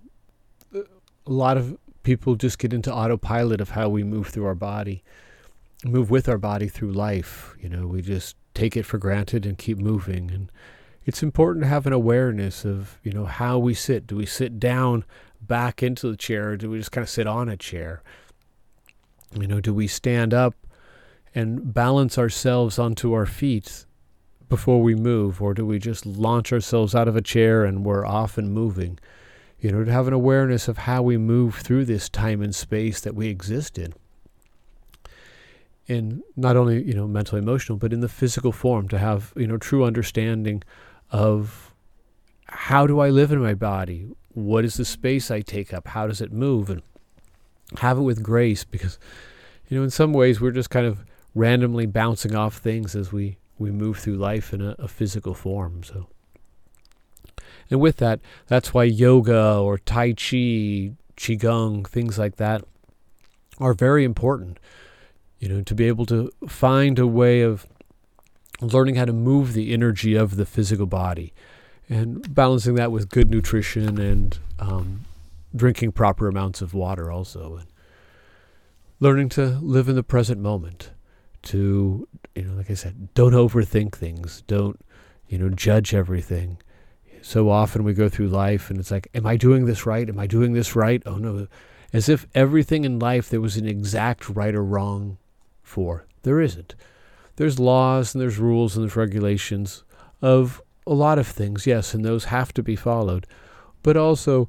a 0.74 0.82
lot 1.26 1.56
of 1.56 1.76
people 2.02 2.34
just 2.34 2.58
get 2.58 2.72
into 2.72 2.92
autopilot 2.92 3.60
of 3.60 3.70
how 3.70 3.88
we 3.88 4.02
move 4.02 4.28
through 4.28 4.46
our 4.46 4.54
body, 4.54 5.02
move 5.84 6.10
with 6.10 6.28
our 6.28 6.38
body 6.38 6.68
through 6.68 6.92
life. 6.92 7.54
You 7.60 7.68
know, 7.68 7.86
we 7.86 8.02
just 8.02 8.36
take 8.54 8.76
it 8.76 8.84
for 8.84 8.98
granted 8.98 9.46
and 9.46 9.56
keep 9.56 9.78
moving. 9.78 10.30
And 10.30 10.50
it's 11.04 11.22
important 11.22 11.64
to 11.64 11.68
have 11.68 11.86
an 11.86 11.92
awareness 11.92 12.64
of, 12.64 12.98
you 13.02 13.12
know, 13.12 13.26
how 13.26 13.58
we 13.58 13.74
sit. 13.74 14.06
Do 14.06 14.16
we 14.16 14.26
sit 14.26 14.58
down 14.58 15.04
back 15.46 15.82
into 15.82 16.10
the 16.10 16.16
chair 16.16 16.50
or 16.50 16.56
do 16.56 16.70
we 16.70 16.78
just 16.78 16.92
kind 16.92 17.02
of 17.02 17.08
sit 17.08 17.26
on 17.26 17.48
a 17.48 17.56
chair? 17.56 18.02
You 19.38 19.46
know, 19.46 19.60
do 19.60 19.74
we 19.74 19.86
stand 19.86 20.32
up 20.32 20.54
and 21.34 21.74
balance 21.74 22.16
ourselves 22.18 22.78
onto 22.78 23.12
our 23.12 23.26
feet 23.26 23.86
before 24.48 24.82
we 24.82 24.94
move, 24.94 25.42
or 25.42 25.54
do 25.54 25.66
we 25.66 25.78
just 25.78 26.06
launch 26.06 26.52
ourselves 26.52 26.94
out 26.94 27.08
of 27.08 27.16
a 27.16 27.22
chair 27.22 27.64
and 27.64 27.84
we're 27.84 28.06
off 28.06 28.38
and 28.38 28.52
moving? 28.52 28.98
You 29.58 29.72
know, 29.72 29.82
to 29.82 29.90
have 29.90 30.06
an 30.06 30.12
awareness 30.12 30.68
of 30.68 30.78
how 30.78 31.02
we 31.02 31.16
move 31.16 31.56
through 31.56 31.86
this 31.86 32.08
time 32.08 32.42
and 32.42 32.54
space 32.54 33.00
that 33.00 33.14
we 33.14 33.28
exist 33.28 33.78
in. 33.78 33.94
In 35.86 36.22
not 36.36 36.56
only, 36.56 36.82
you 36.82 36.94
know, 36.94 37.08
mental, 37.08 37.38
emotional, 37.38 37.78
but 37.78 37.92
in 37.92 38.00
the 38.00 38.08
physical 38.08 38.52
form, 38.52 38.88
to 38.88 38.98
have, 38.98 39.32
you 39.36 39.46
know, 39.46 39.56
true 39.56 39.84
understanding 39.84 40.62
of 41.10 41.74
how 42.46 42.86
do 42.86 43.00
I 43.00 43.10
live 43.10 43.32
in 43.32 43.40
my 43.40 43.54
body? 43.54 44.08
What 44.34 44.64
is 44.64 44.74
the 44.74 44.84
space 44.84 45.30
I 45.30 45.40
take 45.40 45.72
up? 45.72 45.88
How 45.88 46.06
does 46.06 46.20
it 46.20 46.32
move? 46.32 46.68
And 46.68 46.82
have 47.78 47.98
it 47.98 48.02
with 48.02 48.22
grace 48.22 48.64
because, 48.64 48.98
you 49.68 49.76
know, 49.76 49.84
in 49.84 49.90
some 49.90 50.12
ways 50.12 50.40
we're 50.40 50.50
just 50.50 50.70
kind 50.70 50.86
of 50.86 51.04
randomly 51.34 51.86
bouncing 51.86 52.34
off 52.34 52.58
things 52.58 52.94
as 52.94 53.12
we, 53.12 53.38
we 53.58 53.70
move 53.70 53.98
through 53.98 54.16
life 54.16 54.52
in 54.52 54.60
a, 54.60 54.76
a 54.78 54.88
physical 54.88 55.34
form. 55.34 55.82
So, 55.82 56.06
and 57.70 57.80
with 57.80 57.96
that, 57.98 58.20
that's 58.46 58.74
why 58.74 58.84
yoga 58.84 59.56
or 59.56 59.78
Tai 59.78 60.12
Chi, 60.12 60.92
Qigong, 61.16 61.86
things 61.86 62.18
like 62.18 62.36
that 62.36 62.62
are 63.58 63.74
very 63.74 64.04
important. 64.04 64.58
You 65.38 65.48
know, 65.48 65.62
to 65.62 65.74
be 65.74 65.88
able 65.88 66.06
to 66.06 66.30
find 66.48 66.98
a 66.98 67.06
way 67.06 67.40
of 67.40 67.66
learning 68.60 68.94
how 68.94 69.04
to 69.04 69.12
move 69.12 69.52
the 69.52 69.72
energy 69.72 70.14
of 70.14 70.36
the 70.36 70.46
physical 70.46 70.86
body 70.86 71.34
and 71.88 72.34
balancing 72.34 72.74
that 72.74 72.90
with 72.90 73.10
good 73.10 73.30
nutrition 73.30 73.98
and 73.98 74.38
um, 74.58 75.04
drinking 75.54 75.92
proper 75.92 76.28
amounts 76.28 76.62
of 76.62 76.74
water 76.74 77.10
also 77.10 77.56
and 77.56 77.66
learning 79.00 79.28
to 79.28 79.58
live 79.60 79.88
in 79.88 79.94
the 79.94 80.02
present 80.02 80.40
moment 80.40 80.90
to 81.42 82.08
you 82.34 82.42
know 82.42 82.54
like 82.54 82.70
i 82.70 82.74
said 82.74 83.12
don't 83.12 83.32
overthink 83.32 83.94
things 83.94 84.42
don't 84.46 84.80
you 85.28 85.38
know 85.38 85.48
judge 85.48 85.94
everything. 85.94 86.58
So 87.22 87.48
often 87.48 87.84
we 87.84 87.94
go 87.94 88.08
through 88.08 88.28
life 88.28 88.70
and 88.70 88.78
it's 88.78 88.90
like 88.90 89.08
am 89.14 89.26
i 89.26 89.36
doing 89.36 89.64
this 89.64 89.86
right? 89.86 90.08
Am 90.08 90.18
i 90.18 90.26
doing 90.26 90.52
this 90.52 90.76
right? 90.76 91.02
Oh 91.06 91.16
no. 91.16 91.48
As 91.92 92.08
if 92.08 92.26
everything 92.34 92.84
in 92.84 92.98
life 92.98 93.28
there 93.28 93.40
was 93.40 93.56
an 93.56 93.66
exact 93.66 94.28
right 94.28 94.54
or 94.54 94.64
wrong 94.64 95.18
for 95.62 96.06
there 96.22 96.40
isn't. 96.40 96.74
There's 97.36 97.58
laws 97.58 98.14
and 98.14 98.22
there's 98.22 98.38
rules 98.38 98.76
and 98.76 98.84
there's 98.84 98.96
regulations 98.96 99.82
of 100.22 100.62
a 100.86 100.94
lot 100.94 101.18
of 101.18 101.26
things 101.26 101.66
yes 101.66 101.94
and 101.94 102.04
those 102.04 102.26
have 102.26 102.52
to 102.52 102.62
be 102.62 102.76
followed 102.76 103.26
but 103.82 103.96
also 103.96 104.48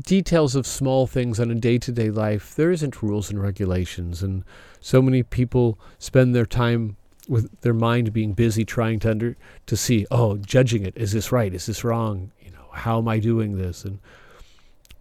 details 0.00 0.54
of 0.54 0.66
small 0.66 1.06
things 1.06 1.40
on 1.40 1.50
a 1.50 1.54
day-to-day 1.54 2.10
life 2.10 2.54
there 2.54 2.70
isn't 2.70 3.02
rules 3.02 3.30
and 3.30 3.42
regulations 3.42 4.22
and 4.22 4.44
so 4.80 5.02
many 5.02 5.22
people 5.22 5.78
spend 5.98 6.34
their 6.34 6.46
time 6.46 6.96
with 7.28 7.60
their 7.60 7.74
mind 7.74 8.12
being 8.12 8.32
busy 8.32 8.64
trying 8.64 8.98
to 8.98 9.10
under 9.10 9.36
to 9.66 9.76
see 9.76 10.06
oh 10.10 10.36
judging 10.38 10.84
it 10.84 10.96
is 10.96 11.12
this 11.12 11.32
right 11.32 11.52
is 11.54 11.66
this 11.66 11.84
wrong 11.84 12.30
you 12.40 12.50
know 12.50 12.66
how 12.72 12.98
am 12.98 13.08
i 13.08 13.18
doing 13.18 13.58
this 13.58 13.84
and 13.84 13.98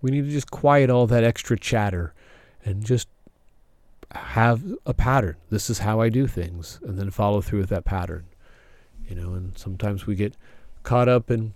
we 0.01 0.11
need 0.11 0.25
to 0.25 0.31
just 0.31 0.51
quiet 0.51 0.89
all 0.89 1.07
that 1.07 1.23
extra 1.23 1.57
chatter 1.57 2.13
and 2.65 2.85
just 2.85 3.07
have 4.13 4.63
a 4.85 4.93
pattern. 4.93 5.35
This 5.49 5.69
is 5.69 5.79
how 5.79 6.01
i 6.01 6.09
do 6.09 6.27
things 6.27 6.79
and 6.83 6.97
then 6.97 7.11
follow 7.11 7.41
through 7.41 7.59
with 7.59 7.69
that 7.69 7.85
pattern 7.85 8.25
you 9.07 9.15
know 9.15 9.33
and 9.33 9.57
sometimes 9.57 10.05
we 10.05 10.15
get 10.15 10.35
caught 10.83 11.09
up 11.09 11.29
in 11.29 11.53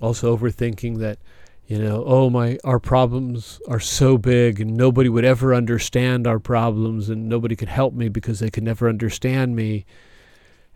also 0.00 0.36
overthinking 0.36 0.98
that 0.98 1.18
you 1.66 1.78
know 1.78 2.02
oh 2.06 2.30
my 2.30 2.58
our 2.64 2.78
problems 2.78 3.60
are 3.68 3.80
so 3.80 4.16
big 4.16 4.60
and 4.60 4.76
nobody 4.76 5.08
would 5.08 5.24
ever 5.24 5.54
understand 5.54 6.26
our 6.26 6.38
problems 6.38 7.08
and 7.08 7.28
nobody 7.28 7.54
could 7.54 7.68
help 7.68 7.94
me 7.94 8.08
because 8.08 8.40
they 8.40 8.50
could 8.50 8.62
never 8.62 8.88
understand 8.88 9.54
me. 9.54 9.84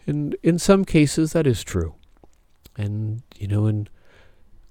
And 0.07 0.37
in 0.43 0.59
some 0.59 0.85
cases 0.85 1.33
that 1.33 1.47
is 1.47 1.65
true. 1.65 1.95
And 2.77 3.23
you 3.39 3.49
know 3.49 3.67
in 3.67 3.89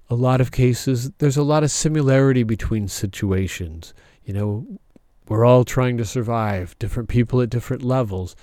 a 0.08 0.14
lot 0.14 0.40
of 0.40 0.52
cases 0.52 1.10
there's 1.18 1.36
a 1.36 1.42
lot 1.42 1.64
of 1.64 1.70
similarity 1.70 2.42
between 2.42 2.86
situations. 2.88 3.94
You 4.24 4.34
know 4.34 4.66
we're 5.28 5.44
all 5.44 5.64
trying 5.64 5.96
to 5.96 6.04
survive 6.04 6.78
different 6.78 7.08
people 7.08 7.40
at 7.40 7.50
different 7.50 7.82
levels. 7.82 8.36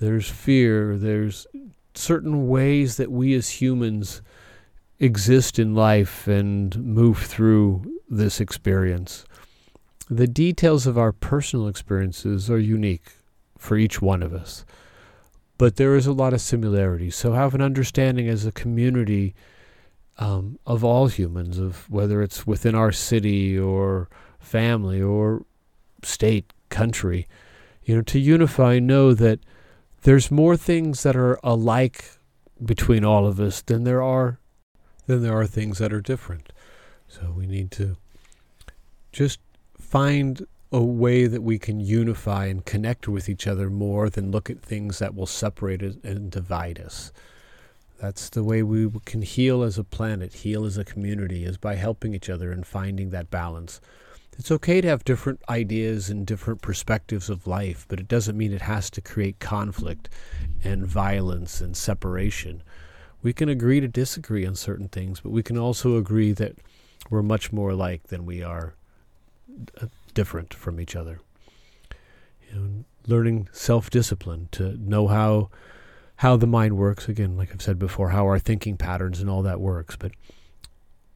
There's 0.00 0.28
fear 0.28 0.96
there's 0.96 1.46
certain 1.94 2.48
ways 2.48 2.96
that 2.96 3.10
we 3.10 3.34
as 3.34 3.60
humans 3.60 4.22
exist 4.98 5.58
in 5.58 5.74
life 5.74 6.26
and 6.26 6.76
move 6.84 7.18
through 7.18 7.98
this 8.08 8.40
experience. 8.40 9.24
The 10.08 10.28
details 10.28 10.86
of 10.86 10.98
our 10.98 11.12
personal 11.12 11.68
experiences 11.68 12.50
are 12.50 12.58
unique 12.58 13.12
for 13.58 13.76
each 13.76 14.02
one 14.02 14.22
of 14.22 14.32
us, 14.34 14.64
but 15.58 15.76
there 15.76 15.96
is 15.96 16.06
a 16.06 16.12
lot 16.12 16.32
of 16.32 16.40
similarity. 16.40 17.10
So, 17.10 17.32
have 17.32 17.54
an 17.54 17.62
understanding 17.62 18.28
as 18.28 18.44
a 18.44 18.52
community 18.52 19.34
um, 20.18 20.58
of 20.66 20.84
all 20.84 21.06
humans, 21.06 21.58
of 21.58 21.88
whether 21.90 22.22
it's 22.22 22.46
within 22.46 22.74
our 22.74 22.92
city 22.92 23.58
or 23.58 24.08
family 24.38 25.00
or 25.00 25.44
state, 26.02 26.52
country, 26.68 27.28
you 27.84 27.94
know, 27.94 28.02
to 28.02 28.18
unify, 28.18 28.78
know 28.78 29.14
that 29.14 29.40
there's 30.02 30.30
more 30.30 30.56
things 30.56 31.02
that 31.02 31.16
are 31.16 31.38
alike 31.42 32.18
between 32.64 33.04
all 33.04 33.26
of 33.26 33.40
us 33.40 33.62
than 33.62 33.84
there 33.84 34.02
are 34.02 34.38
then 35.06 35.22
there 35.22 35.36
are 35.36 35.46
things 35.46 35.78
that 35.78 35.92
are 35.92 36.00
different. 36.00 36.52
So 37.08 37.32
we 37.36 37.46
need 37.46 37.70
to 37.72 37.96
just 39.10 39.40
find 39.78 40.46
a 40.70 40.82
way 40.82 41.26
that 41.26 41.42
we 41.42 41.58
can 41.58 41.80
unify 41.80 42.46
and 42.46 42.64
connect 42.64 43.06
with 43.08 43.28
each 43.28 43.46
other 43.46 43.68
more 43.68 44.08
than 44.08 44.30
look 44.30 44.48
at 44.48 44.62
things 44.62 44.98
that 45.00 45.14
will 45.14 45.26
separate 45.26 45.82
us 45.82 45.96
and 46.02 46.30
divide 46.30 46.80
us. 46.80 47.12
That's 48.00 48.30
the 48.30 48.42
way 48.42 48.62
we 48.62 48.90
can 49.04 49.22
heal 49.22 49.62
as 49.62 49.76
a 49.76 49.84
planet, 49.84 50.32
heal 50.32 50.64
as 50.64 50.78
a 50.78 50.84
community, 50.84 51.44
is 51.44 51.58
by 51.58 51.74
helping 51.74 52.14
each 52.14 52.30
other 52.30 52.50
and 52.50 52.66
finding 52.66 53.10
that 53.10 53.30
balance. 53.30 53.80
It's 54.38 54.50
okay 54.50 54.80
to 54.80 54.88
have 54.88 55.04
different 55.04 55.40
ideas 55.48 56.08
and 56.08 56.26
different 56.26 56.62
perspectives 56.62 57.28
of 57.28 57.46
life, 57.46 57.84
but 57.88 58.00
it 58.00 58.08
doesn't 58.08 58.36
mean 58.36 58.52
it 58.52 58.62
has 58.62 58.90
to 58.90 59.00
create 59.00 59.38
conflict 59.38 60.08
and 60.64 60.86
violence 60.86 61.60
and 61.60 61.76
separation 61.76 62.62
we 63.22 63.32
can 63.32 63.48
agree 63.48 63.80
to 63.80 63.88
disagree 63.88 64.44
on 64.44 64.54
certain 64.54 64.88
things, 64.88 65.20
but 65.20 65.30
we 65.30 65.42
can 65.42 65.56
also 65.56 65.96
agree 65.96 66.32
that 66.32 66.56
we're 67.08 67.22
much 67.22 67.52
more 67.52 67.70
alike 67.70 68.08
than 68.08 68.26
we 68.26 68.42
are 68.42 68.74
uh, 69.80 69.86
different 70.14 70.52
from 70.52 70.80
each 70.80 70.96
other. 70.96 71.20
You 72.48 72.58
know, 72.58 72.84
learning 73.06 73.48
self-discipline 73.52 74.48
to 74.52 74.76
know 74.76 75.08
how 75.08 75.50
how 76.16 76.36
the 76.36 76.46
mind 76.46 76.76
works 76.76 77.08
again 77.08 77.36
like 77.36 77.50
I've 77.52 77.62
said 77.62 77.78
before 77.80 78.10
how 78.10 78.26
our 78.26 78.38
thinking 78.38 78.76
patterns 78.76 79.20
and 79.20 79.28
all 79.28 79.42
that 79.42 79.58
works 79.60 79.96
but 79.96 80.12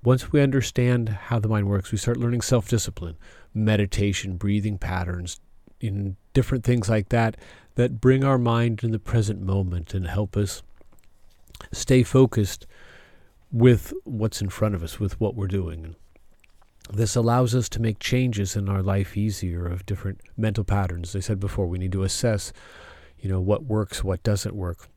once 0.03 0.33
we 0.33 0.41
understand 0.41 1.09
how 1.09 1.39
the 1.39 1.49
mind 1.49 1.69
works 1.69 1.93
we 1.93 1.99
start 1.99 2.17
learning 2.17 2.41
self-discipline 2.41 3.17
meditation 3.55 4.37
breathing 4.37 4.79
patterns 4.79 5.41
in 5.81 6.17
different 6.33 6.65
things 6.65 6.89
like 6.89 7.09
that 7.09 7.37
that 7.77 8.01
bring 8.01 8.25
our 8.25 8.39
mind 8.39 8.83
in 8.83 8.91
the 8.91 8.99
present 8.99 9.41
moment 9.41 9.95
and 9.95 10.07
help 10.07 10.37
us 10.37 10.63
stay 11.73 12.03
focused 12.03 12.67
with 13.53 13.93
what's 14.05 14.43
in 14.43 14.49
front 14.49 14.75
of 14.75 14.83
us, 14.83 14.99
with 14.99 15.19
what 15.21 15.35
we're 15.35 15.47
doing. 15.47 15.95
This 16.93 17.17
allows 17.17 17.55
us 17.55 17.69
to 17.71 17.83
make 17.83 17.99
changes 17.99 18.57
in 18.57 18.69
our 18.69 18.83
life 18.83 19.17
easier 19.17 19.67
of 19.67 19.87
different 19.87 20.21
mental 20.37 20.65
patterns. 20.65 21.15
As 21.15 21.25
I 21.25 21.27
said 21.27 21.41
before, 21.41 21.67
we 21.67 21.79
need 21.79 21.93
to 21.93 22.03
assess, 22.03 22.53
you 23.19 23.29
know, 23.29 23.41
what 23.41 23.65
works, 23.65 24.05
what 24.05 24.23
doesn't 24.23 24.55
work, 24.55 24.89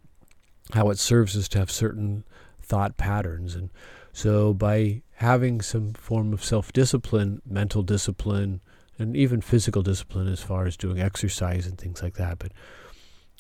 how 0.74 0.90
it 0.90 1.00
serves 1.00 1.36
us 1.36 1.48
to 1.50 1.60
have 1.60 1.72
certain 1.72 2.24
thought 2.62 2.98
patterns. 2.98 3.56
And 3.56 3.70
so 4.14 4.54
by 4.54 5.02
having 5.16 5.62
some 5.62 5.94
form 5.94 6.34
of 6.34 6.44
self-discipline, 6.44 7.42
mental 7.46 7.84
discipline, 7.84 8.62
and 8.98 9.16
even 9.16 9.42
physical 9.42 9.82
discipline 9.82 10.28
as 10.28 10.42
far 10.42 10.66
as 10.66 10.76
doing 10.76 11.00
exercise 11.00 11.66
and 11.66 11.78
things 11.78 12.04
like 12.04 12.16
that, 12.16 12.40
but 12.40 12.52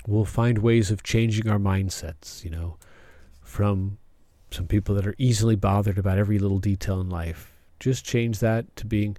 we'll 0.07 0.25
find 0.25 0.59
ways 0.59 0.91
of 0.91 1.03
changing 1.03 1.49
our 1.49 1.59
mindsets, 1.59 2.43
you 2.43 2.49
know, 2.49 2.77
from 3.41 3.97
some 4.51 4.67
people 4.67 4.95
that 4.95 5.05
are 5.05 5.15
easily 5.17 5.55
bothered 5.55 5.97
about 5.97 6.17
every 6.17 6.39
little 6.39 6.59
detail 6.59 6.99
in 7.01 7.09
life. 7.09 7.51
Just 7.79 8.05
change 8.05 8.39
that 8.39 8.75
to 8.77 8.85
being 8.85 9.17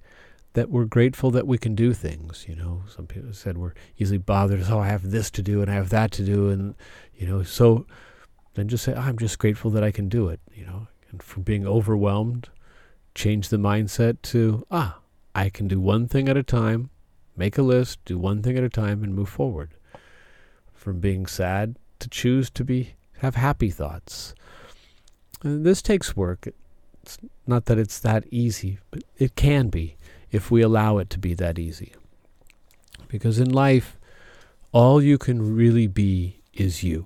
that 0.53 0.69
we're 0.69 0.85
grateful 0.85 1.31
that 1.31 1.47
we 1.47 1.57
can 1.57 1.75
do 1.75 1.93
things. 1.93 2.45
You 2.47 2.55
know, 2.55 2.83
some 2.93 3.07
people 3.07 3.33
said 3.33 3.57
we're 3.57 3.73
easily 3.97 4.17
bothered. 4.17 4.65
Oh, 4.69 4.79
I 4.79 4.87
have 4.87 5.11
this 5.11 5.31
to 5.31 5.41
do 5.41 5.61
and 5.61 5.71
I 5.71 5.75
have 5.75 5.89
that 5.89 6.11
to 6.13 6.23
do, 6.23 6.49
and 6.49 6.75
you 7.15 7.27
know, 7.27 7.43
so 7.43 7.85
then 8.55 8.67
just 8.67 8.83
say, 8.83 8.93
I'm 8.93 9.17
just 9.17 9.39
grateful 9.39 9.71
that 9.71 9.83
I 9.83 9.91
can 9.91 10.09
do 10.09 10.27
it. 10.29 10.41
You 10.53 10.65
know, 10.65 10.87
and 11.11 11.21
from 11.21 11.43
being 11.43 11.65
overwhelmed, 11.67 12.49
change 13.13 13.49
the 13.49 13.57
mindset 13.57 14.21
to 14.23 14.65
ah, 14.71 14.99
I 15.35 15.49
can 15.49 15.67
do 15.67 15.79
one 15.79 16.07
thing 16.07 16.27
at 16.27 16.37
a 16.37 16.43
time. 16.43 16.89
Make 17.37 17.57
a 17.57 17.61
list, 17.61 18.03
do 18.05 18.17
one 18.17 18.41
thing 18.41 18.57
at 18.57 18.63
a 18.63 18.69
time, 18.69 19.03
and 19.03 19.15
move 19.15 19.29
forward. 19.29 19.71
From 20.73 20.99
being 20.99 21.25
sad 21.25 21.77
to 21.99 22.09
choose 22.09 22.49
to 22.51 22.63
be 22.63 22.95
have 23.19 23.35
happy 23.35 23.69
thoughts. 23.69 24.33
And 25.43 25.65
this 25.65 25.81
takes 25.81 26.15
work. 26.15 26.47
It's 27.03 27.17
not 27.47 27.65
that 27.65 27.77
it's 27.77 27.99
that 27.99 28.25
easy, 28.31 28.79
but 28.89 29.03
it 29.17 29.35
can 29.35 29.69
be 29.69 29.95
if 30.31 30.51
we 30.51 30.61
allow 30.61 30.97
it 30.97 31.09
to 31.11 31.19
be 31.19 31.33
that 31.35 31.59
easy. 31.59 31.93
Because 33.07 33.39
in 33.39 33.49
life, 33.49 33.97
all 34.71 35.01
you 35.01 35.17
can 35.17 35.55
really 35.55 35.87
be 35.87 36.41
is 36.53 36.83
you. 36.83 37.05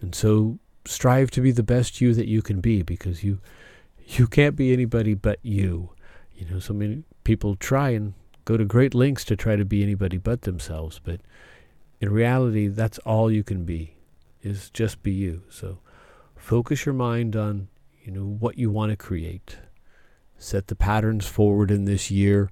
And 0.00 0.14
so 0.14 0.58
strive 0.86 1.30
to 1.32 1.40
be 1.40 1.50
the 1.50 1.62
best 1.62 2.00
you 2.00 2.14
that 2.14 2.28
you 2.28 2.42
can 2.42 2.60
be 2.60 2.82
because 2.82 3.24
you 3.24 3.40
you 4.06 4.26
can't 4.26 4.56
be 4.56 4.72
anybody 4.72 5.14
but 5.14 5.38
you. 5.42 5.90
You 6.34 6.46
know, 6.50 6.58
so 6.58 6.74
many 6.74 7.04
people 7.22 7.56
try 7.56 7.90
and 7.90 8.14
go 8.44 8.56
to 8.56 8.64
great 8.64 8.94
lengths 8.94 9.24
to 9.24 9.36
try 9.36 9.56
to 9.56 9.64
be 9.64 9.82
anybody 9.82 10.18
but 10.18 10.42
themselves, 10.42 11.00
but 11.02 11.20
in 12.00 12.12
reality 12.12 12.68
that's 12.68 12.98
all 12.98 13.30
you 13.30 13.42
can 13.42 13.64
be 13.64 13.94
is 14.42 14.68
just 14.70 15.02
be 15.02 15.12
you. 15.12 15.42
So 15.48 15.78
focus 16.36 16.84
your 16.84 16.94
mind 16.94 17.34
on, 17.34 17.68
you 18.02 18.12
know, 18.12 18.24
what 18.24 18.58
you 18.58 18.70
want 18.70 18.90
to 18.90 18.96
create 18.96 19.56
set 20.44 20.66
the 20.66 20.76
patterns 20.76 21.26
forward 21.26 21.70
in 21.70 21.84
this 21.84 22.10
year, 22.10 22.50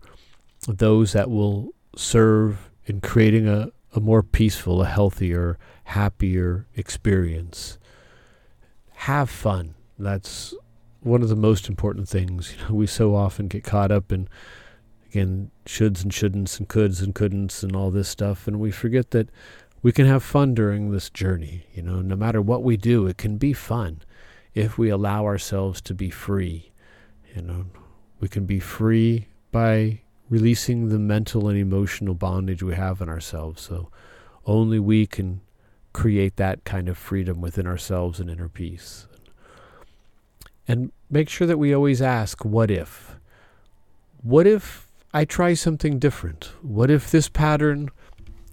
those 0.66 1.12
that 1.12 1.30
will 1.30 1.70
serve 1.94 2.70
in 2.86 3.00
creating 3.00 3.46
a, 3.46 3.68
a 3.94 4.00
more 4.00 4.22
peaceful, 4.22 4.82
a 4.82 4.86
healthier, 4.86 5.58
happier 5.84 6.66
experience. 6.74 7.78
Have 9.06 9.30
fun. 9.30 9.75
That's 9.99 10.54
one 11.00 11.23
of 11.23 11.28
the 11.28 11.37
most 11.37 11.68
important 11.68 12.09
things. 12.09 12.52
You 12.52 12.68
know, 12.68 12.75
we 12.75 12.87
so 12.87 13.14
often 13.14 13.49
get 13.49 13.64
caught 13.64 13.90
up 13.90 14.12
in 14.12 14.28
again 15.06 15.50
shoulds 15.66 16.02
and 16.02 16.12
shouldn'ts 16.12 16.59
and 16.59 16.68
coulds 16.68 17.02
and 17.02 17.14
couldn'ts 17.14 17.62
and 17.62 17.76
all 17.76 17.90
this 17.90 18.09
stuff, 18.09 18.47
and 18.47 18.59
we 18.59 18.71
forget 18.71 19.11
that 19.11 19.28
we 19.82 19.92
can 19.92 20.06
have 20.06 20.23
fun 20.23 20.54
during 20.54 20.90
this 20.90 21.11
journey. 21.11 21.66
You 21.75 21.82
know, 21.82 22.00
no 22.00 22.16
matter 22.16 22.40
what 22.40 22.62
we 22.62 22.76
do, 22.76 23.06
it 23.06 23.18
can 23.18 23.38
be 23.38 23.52
fun 23.52 24.02
if 24.54 24.78
we 24.78 24.88
allow 24.88 25.25
ourselves 25.25 25.80
to 25.82 25.94
be 25.94 26.11
free 26.11 26.73
you 27.35 27.42
know, 27.42 27.66
we 28.21 28.28
can 28.28 28.44
be 28.44 28.61
free 28.61 29.28
by 29.50 30.00
releasing 30.28 30.88
the 30.88 30.99
mental 30.99 31.49
and 31.49 31.59
emotional 31.59 32.14
bondage 32.14 32.62
we 32.62 32.75
have 32.75 33.00
in 33.00 33.09
ourselves. 33.09 33.62
So 33.62 33.90
only 34.47 34.78
we 34.78 35.06
can 35.06 35.40
create 35.92 36.37
that 36.37 36.64
kind 36.64 36.88
of 36.88 36.96
freedom 36.96 37.40
within 37.40 37.66
ourselves 37.66 38.20
and 38.20 38.30
inner 38.30 38.49
peace. 38.49 39.06
And 40.66 40.92
make 41.11 41.28
sure 41.28 41.46
that 41.46 41.58
we 41.58 41.75
always 41.75 42.00
ask, 42.00 42.44
what 42.44 42.70
if? 42.70 43.16
What 44.22 44.46
if 44.46 44.88
I 45.12 45.25
try 45.25 45.54
something 45.54 45.99
different? 45.99 46.52
What 46.62 46.90
if 46.90 47.11
this 47.11 47.28
pattern 47.28 47.90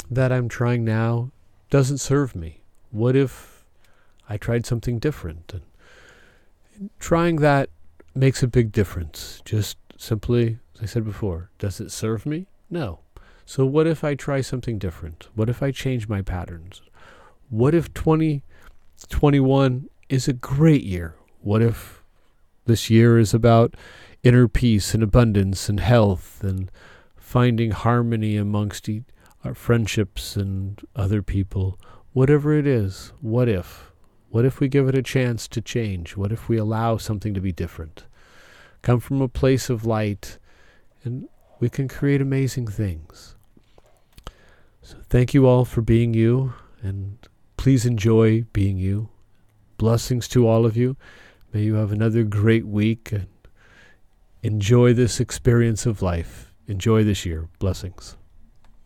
that 0.10 0.31
I'm 0.31 0.50
trying 0.50 0.84
now 0.84 1.31
doesn't 1.69 2.00
serve 2.00 2.36
me? 2.36 2.62
What 2.91 3.15
if 3.15 3.65
I 4.27 4.38
tried 4.38 4.65
something 4.65 5.00
different? 5.00 5.53
And 5.53 6.89
trying 7.00 7.38
that 7.38 7.69
makes 8.15 8.41
a 8.41 8.48
big 8.48 8.72
difference. 8.72 9.41
Just 9.46 9.77
simply, 9.98 10.60
as 10.75 10.81
I 10.81 10.86
said 10.86 11.05
before, 11.05 11.50
does 11.60 11.79
it 11.79 11.91
serve 11.91 12.25
me? 12.25 12.47
No. 12.69 12.99
So 13.45 13.65
what 13.65 13.88
if 13.88 14.04
I 14.04 14.15
try 14.15 14.41
something 14.41 14.78
different? 14.78 15.28
What 15.36 15.49
if 15.49 15.63
I 15.63 15.71
change 15.71 16.08
my 16.08 16.21
patterns? 16.21 16.82
What 17.49 17.73
if 17.73 17.91
2021 17.95 19.89
is 20.07 20.27
a 20.27 20.33
great 20.33 20.83
year? 20.83 21.15
What 21.41 21.63
if 21.63 22.03
this 22.65 22.91
year 22.91 23.17
is 23.17 23.33
about 23.33 23.73
inner 24.21 24.47
peace 24.47 24.93
and 24.93 25.01
abundance 25.01 25.67
and 25.67 25.79
health 25.79 26.43
and 26.43 26.69
finding 27.17 27.71
harmony 27.71 28.38
amongst 28.38 28.88
our 29.43 29.55
friendships 29.55 30.35
and 30.35 30.79
other 30.95 31.23
people? 31.23 31.79
Whatever 32.13 32.53
it 32.53 32.67
is, 32.67 33.13
what 33.19 33.49
if? 33.49 33.91
What 34.29 34.45
if 34.45 34.59
we 34.59 34.67
give 34.67 34.88
it 34.88 34.95
a 34.95 35.01
chance 35.01 35.47
to 35.47 35.59
change? 35.59 36.15
What 36.15 36.31
if 36.31 36.49
we 36.49 36.57
allow 36.57 36.97
something 36.97 37.33
to 37.33 37.41
be 37.41 37.51
different? 37.51 38.05
Come 38.83 38.99
from 38.99 39.21
a 39.21 39.27
place 39.27 39.71
of 39.71 39.88
light, 39.88 40.38
and 41.03 41.27
we 41.59 41.67
can 41.67 41.88
create 41.88 42.21
amazing 42.21 42.67
things. 42.67 43.35
So, 44.83 44.97
thank 45.09 45.33
you 45.33 45.47
all 45.47 45.65
for 45.65 45.81
being 45.81 46.13
you, 46.13 46.53
and 46.81 47.17
please 47.60 47.86
enjoy 47.86 48.45
being 48.54 48.78
you. 48.78 49.10
Blessings 49.78 50.30
to 50.30 50.48
all 50.48 50.65
of 50.65 50.78
you. 50.78 50.95
May 51.52 51.63
you 51.63 51.74
have 51.76 51.91
another 51.91 52.24
great 52.24 52.65
week 52.65 53.12
and 53.12 53.28
enjoy 54.41 54.93
this 54.93 55.19
experience 55.19 55.86
of 55.86 56.02
life. 56.02 56.54
Enjoy 56.67 57.04
this 57.04 57.26
year. 57.26 57.50
Blessings. 57.60 58.15